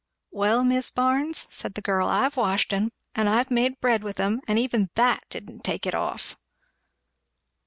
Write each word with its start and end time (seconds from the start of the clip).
"Well 0.31 0.63
Mis' 0.63 0.89
Barnes!" 0.89 1.45
said 1.51 1.75
the 1.75 1.81
girl, 1.83 2.07
"I've 2.07 2.35
washed 2.35 2.73
'em, 2.73 2.89
and 3.13 3.29
I've 3.29 3.51
made 3.51 3.79
bread 3.79 4.01
with 4.01 4.19
'em, 4.19 4.41
and 4.47 4.57
even 4.57 4.89
that 4.95 5.25
didn't 5.29 5.63
take 5.63 5.85
it 5.85 5.93
off!" 5.93 6.35